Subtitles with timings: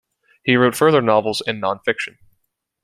[0.43, 2.17] He wrote further novels and non-fiction.